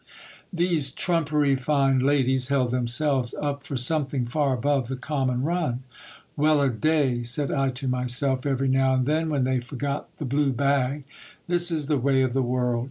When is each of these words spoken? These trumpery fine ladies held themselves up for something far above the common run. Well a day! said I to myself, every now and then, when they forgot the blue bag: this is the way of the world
These 0.51 0.89
trumpery 0.93 1.55
fine 1.55 1.99
ladies 1.99 2.47
held 2.47 2.71
themselves 2.71 3.35
up 3.39 3.63
for 3.63 3.77
something 3.77 4.25
far 4.25 4.51
above 4.55 4.87
the 4.87 4.95
common 4.95 5.43
run. 5.43 5.83
Well 6.35 6.59
a 6.59 6.71
day! 6.71 7.21
said 7.21 7.51
I 7.51 7.69
to 7.69 7.87
myself, 7.87 8.47
every 8.47 8.67
now 8.67 8.95
and 8.95 9.05
then, 9.05 9.29
when 9.29 9.43
they 9.43 9.59
forgot 9.59 10.17
the 10.17 10.25
blue 10.25 10.53
bag: 10.53 11.03
this 11.47 11.69
is 11.69 11.85
the 11.85 11.99
way 11.99 12.23
of 12.23 12.33
the 12.33 12.41
world 12.41 12.79